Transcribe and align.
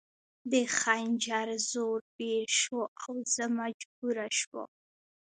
د 0.51 0.53
خنجر 0.77 1.47
زور 1.71 1.99
ډېر 2.19 2.47
شو 2.61 2.79
او 3.03 3.13
زه 3.33 3.45
مجبوره 3.59 4.25
شوم 4.39 4.69